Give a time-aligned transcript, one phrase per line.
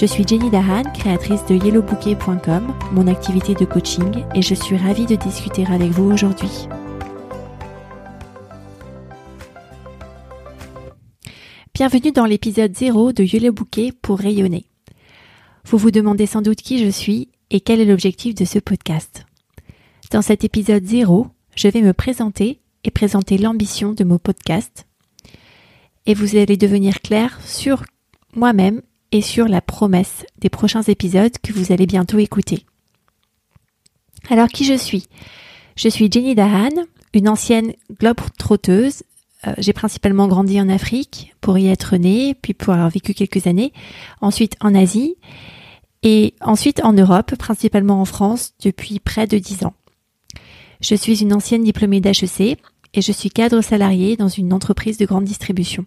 [0.00, 5.06] Je suis Jenny Dahan, créatrice de yellowbouquet.com, mon activité de coaching, et je suis ravie
[5.06, 6.68] de discuter avec vous aujourd'hui.
[11.74, 14.66] Bienvenue dans l'épisode 0 de Yellow Bouquet pour rayonner.
[15.64, 19.26] Vous vous demandez sans doute qui je suis et quel est l'objectif de ce podcast.
[20.12, 24.86] Dans cet épisode 0, je vais me présenter et présenter l'ambition de mon podcast.
[26.06, 27.82] Et vous allez devenir clair sur
[28.36, 28.80] moi-même
[29.12, 32.64] et sur la promesse des prochains épisodes que vous allez bientôt écouter.
[34.30, 35.06] Alors qui je suis?
[35.76, 36.70] Je suis Jenny Dahan,
[37.14, 39.02] une ancienne globe trotteuse.
[39.46, 43.46] Euh, j'ai principalement grandi en Afrique pour y être née, puis pour avoir vécu quelques
[43.46, 43.72] années,
[44.20, 45.16] ensuite en Asie
[46.02, 49.74] et ensuite en Europe, principalement en France, depuis près de dix ans.
[50.80, 52.58] Je suis une ancienne diplômée d'HEC
[52.94, 55.86] et je suis cadre salarié dans une entreprise de grande distribution.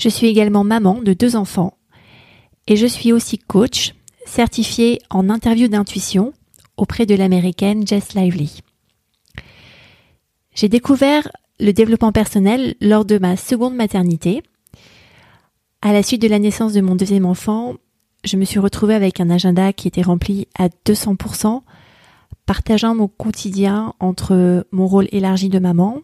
[0.00, 1.76] Je suis également maman de deux enfants
[2.66, 6.32] et je suis aussi coach certifié en interview d'intuition
[6.78, 8.62] auprès de l'américaine Jess Lively.
[10.54, 14.42] J'ai découvert le développement personnel lors de ma seconde maternité.
[15.82, 17.74] À la suite de la naissance de mon deuxième enfant,
[18.24, 21.60] je me suis retrouvée avec un agenda qui était rempli à 200%,
[22.46, 26.00] partageant mon quotidien entre mon rôle élargi de maman,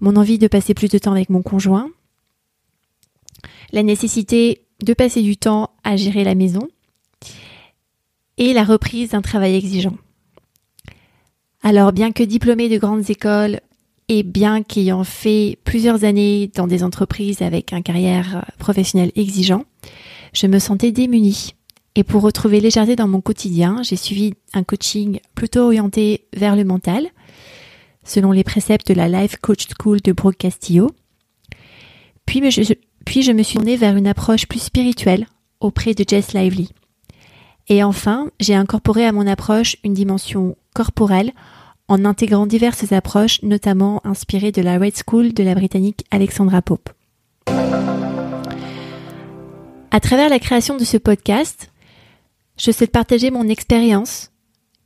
[0.00, 1.90] mon envie de passer plus de temps avec mon conjoint,
[3.74, 6.68] la nécessité de passer du temps à gérer la maison
[8.38, 9.96] et la reprise d'un travail exigeant.
[11.60, 13.60] Alors bien que diplômée de grandes écoles
[14.08, 19.64] et bien qu'ayant fait plusieurs années dans des entreprises avec un carrière professionnelle exigeant,
[20.32, 21.54] je me sentais démunie.
[21.96, 26.64] Et pour retrouver légèreté dans mon quotidien, j'ai suivi un coaching plutôt orienté vers le
[26.64, 27.08] mental,
[28.04, 30.90] selon les préceptes de la Life Coach School de Brooke Castillo.
[32.26, 32.40] Puis
[33.14, 35.28] puis je me suis tournée vers une approche plus spirituelle
[35.60, 36.70] auprès de Jess Lively.
[37.68, 41.30] Et enfin, j'ai incorporé à mon approche une dimension corporelle
[41.86, 46.90] en intégrant diverses approches, notamment inspirées de la Red School de la Britannique Alexandra Pope.
[49.92, 51.70] À travers la création de ce podcast,
[52.58, 54.32] je souhaite partager mon expérience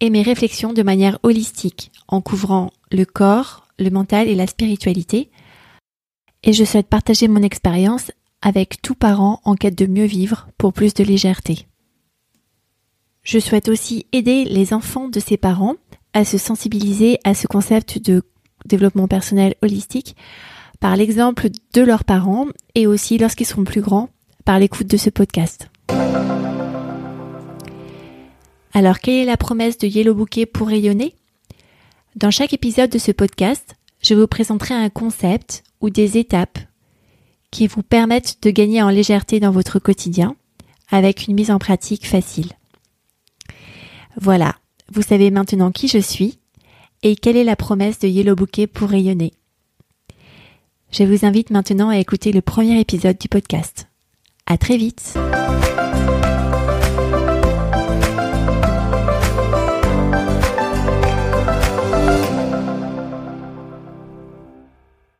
[0.00, 5.30] et mes réflexions de manière holistique, en couvrant le corps, le mental et la spiritualité,
[6.42, 8.10] et je souhaite partager mon expérience
[8.42, 11.66] avec tout parent en quête de mieux vivre pour plus de légèreté.
[13.22, 15.74] Je souhaite aussi aider les enfants de ces parents
[16.12, 18.22] à se sensibiliser à ce concept de
[18.64, 20.16] développement personnel holistique
[20.80, 24.10] par l'exemple de leurs parents et aussi lorsqu'ils seront plus grands
[24.44, 25.68] par l'écoute de ce podcast.
[28.72, 31.14] Alors, quelle est la promesse de Yellow Bouquet pour rayonner?
[32.14, 36.58] Dans chaque épisode de ce podcast, je vous présenterai un concept ou des étapes
[37.52, 40.34] qui vous permettent de gagner en légèreté dans votre quotidien
[40.90, 42.50] avec une mise en pratique facile.
[44.20, 44.56] Voilà,
[44.92, 46.40] vous savez maintenant qui je suis
[47.04, 49.32] et quelle est la promesse de Yellow Bouquet pour rayonner.
[50.90, 53.86] Je vous invite maintenant à écouter le premier épisode du podcast.
[54.46, 55.16] À très vite!